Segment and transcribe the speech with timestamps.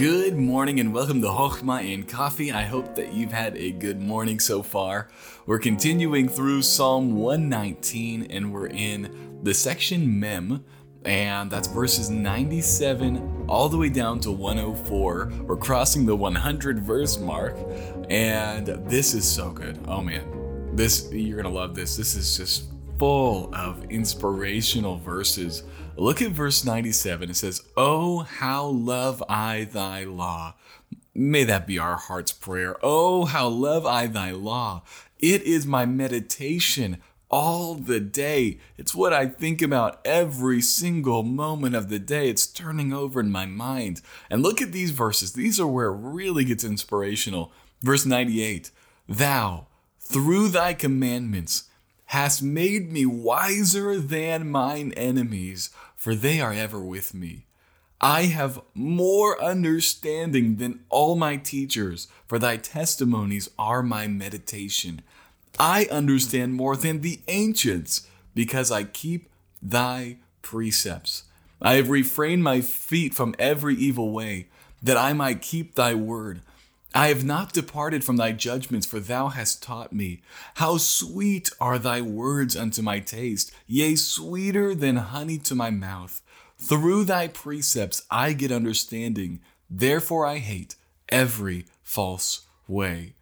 [0.00, 2.50] Good morning and welcome to Hochma and Coffee.
[2.52, 5.10] I hope that you've had a good morning so far.
[5.44, 10.64] We're continuing through Psalm 119 and we're in the section Mem,
[11.04, 15.32] and that's verses 97 all the way down to 104.
[15.42, 17.58] We're crossing the 100 verse mark,
[18.08, 19.78] and this is so good.
[19.86, 21.98] Oh man, this you're gonna love this.
[21.98, 22.70] This is just
[23.00, 25.64] full of inspirational verses.
[25.96, 27.30] Look at verse 97.
[27.30, 30.56] It says, Oh, how love I thy law.
[31.14, 32.76] May that be our heart's prayer.
[32.82, 34.82] Oh, how love I thy law.
[35.18, 36.98] It is my meditation
[37.30, 38.58] all the day.
[38.76, 42.28] It's what I think about every single moment of the day.
[42.28, 44.02] It's turning over in my mind.
[44.28, 45.32] And look at these verses.
[45.32, 47.50] These are where it really gets inspirational.
[47.80, 48.70] Verse 98
[49.08, 51.69] Thou, through thy commandments,
[52.10, 57.46] hast made me wiser than mine enemies, for they are ever with me.
[58.00, 65.02] I have more understanding than all my teachers, for thy testimonies are my meditation.
[65.56, 69.28] I understand more than the ancients, because I keep
[69.62, 71.24] thy precepts.
[71.62, 74.48] I have refrained my feet from every evil way,
[74.82, 76.40] that I might keep thy word.
[76.94, 80.22] I have not departed from thy judgments, for thou hast taught me.
[80.54, 86.20] How sweet are thy words unto my taste, yea, sweeter than honey to my mouth.
[86.58, 90.74] Through thy precepts I get understanding, therefore I hate
[91.08, 93.14] every false way.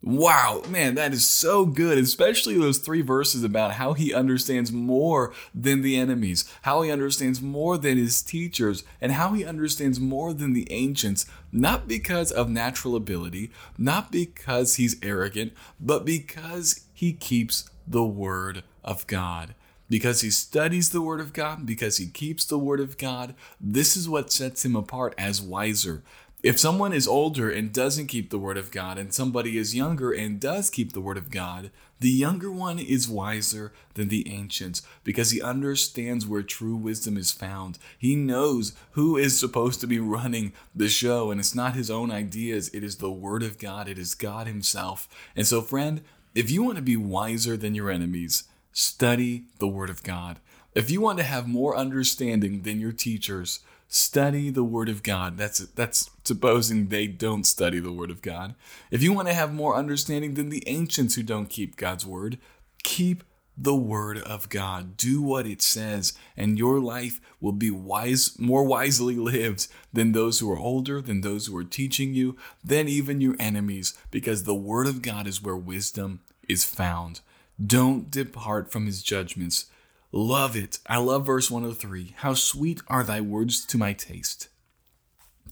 [0.00, 5.32] Wow, man, that is so good, especially those three verses about how he understands more
[5.52, 10.32] than the enemies, how he understands more than his teachers, and how he understands more
[10.32, 17.12] than the ancients, not because of natural ability, not because he's arrogant, but because he
[17.12, 19.56] keeps the word of God.
[19.90, 23.96] Because he studies the Word of God, because he keeps the Word of God, this
[23.96, 26.02] is what sets him apart as wiser
[26.42, 30.12] if someone is older and doesn't keep the word of God, and somebody is younger
[30.12, 34.82] and does keep the word of God, the younger one is wiser than the ancients
[35.02, 37.78] because he understands where true wisdom is found.
[37.98, 42.12] He knows who is supposed to be running the show, and it's not his own
[42.12, 45.08] ideas, it is the word of God, it is God Himself.
[45.34, 46.02] And so, friend,
[46.36, 50.38] if you want to be wiser than your enemies, study the word of God.
[50.74, 53.58] If you want to have more understanding than your teachers,
[53.88, 55.36] study the word of God.
[55.36, 58.54] That's that's supposing they don't study the word of God.
[58.90, 62.38] If you want to have more understanding than the ancients who don't keep God's word,
[62.82, 63.24] keep
[63.60, 64.96] the word of God.
[64.96, 70.38] Do what it says, and your life will be wise, more wisely lived than those
[70.38, 74.54] who are older, than those who are teaching you, than even your enemies, because the
[74.54, 77.20] word of God is where wisdom is found.
[77.64, 79.66] Don't depart from his judgments.
[80.10, 80.78] Love it.
[80.86, 82.14] I love verse 103.
[82.18, 84.48] How sweet are thy words to my taste.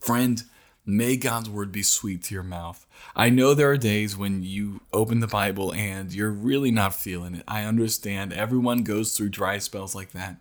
[0.00, 0.42] Friend,
[0.86, 2.86] may God's word be sweet to your mouth.
[3.14, 7.34] I know there are days when you open the Bible and you're really not feeling
[7.34, 7.44] it.
[7.46, 10.36] I understand everyone goes through dry spells like that.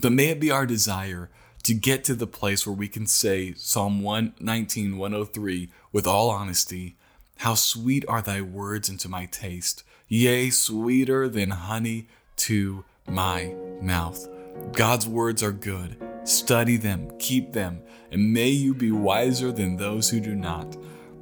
[0.00, 1.28] But may it be our desire
[1.64, 6.96] to get to the place where we can say Psalm 119, 103 with all honesty
[7.38, 14.28] How sweet are thy words unto my taste, yea, sweeter than honey to my mouth.
[14.72, 15.96] God's words are good.
[16.24, 20.76] Study them, keep them, and may you be wiser than those who do not.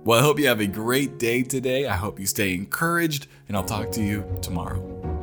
[0.04, 1.86] Well, I hope you have a great day today.
[1.86, 5.15] I hope you stay encouraged, and I'll talk to you tomorrow.